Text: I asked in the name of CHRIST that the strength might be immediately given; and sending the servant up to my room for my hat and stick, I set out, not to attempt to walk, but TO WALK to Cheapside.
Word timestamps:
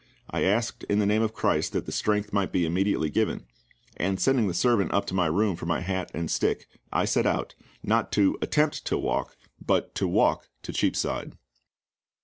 I 0.31 0.41
asked 0.45 0.83
in 0.85 0.97
the 0.97 1.05
name 1.05 1.21
of 1.21 1.35
CHRIST 1.35 1.73
that 1.73 1.85
the 1.85 1.91
strength 1.91 2.33
might 2.33 2.51
be 2.51 2.65
immediately 2.65 3.11
given; 3.11 3.45
and 3.97 4.19
sending 4.19 4.47
the 4.47 4.53
servant 4.55 4.91
up 4.95 5.05
to 5.05 5.13
my 5.13 5.27
room 5.27 5.55
for 5.55 5.67
my 5.67 5.81
hat 5.81 6.09
and 6.11 6.31
stick, 6.31 6.65
I 6.91 7.05
set 7.05 7.27
out, 7.27 7.53
not 7.83 8.11
to 8.13 8.35
attempt 8.41 8.83
to 8.87 8.97
walk, 8.97 9.37
but 9.63 9.93
TO 9.93 10.07
WALK 10.07 10.49
to 10.63 10.73
Cheapside. 10.73 11.33